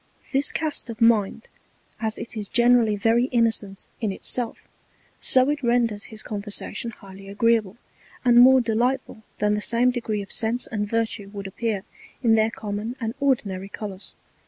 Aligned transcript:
This 0.31 0.51
Cast 0.51 0.89
of 0.89 0.99
Mind, 0.99 1.47
as 1.99 2.17
it 2.17 2.35
is 2.35 2.49
generally 2.49 2.95
very 2.95 3.25
innocent 3.25 3.85
in 3.99 4.11
it 4.11 4.25
self, 4.25 4.67
so 5.19 5.47
it 5.51 5.61
renders 5.61 6.05
his 6.05 6.23
Conversation 6.23 6.89
highly 6.89 7.29
agreeable, 7.29 7.77
and 8.25 8.39
more 8.39 8.61
delightful 8.61 9.21
than 9.37 9.53
the 9.53 9.61
same 9.61 9.91
Degree 9.91 10.23
of 10.23 10.31
Sense 10.31 10.65
and 10.65 10.89
Virtue 10.89 11.29
would 11.29 11.45
appear 11.45 11.83
in 12.23 12.33
their 12.33 12.49
common 12.49 12.95
and 12.99 13.13
ordinary 13.19 13.69
Colours. 13.69 14.15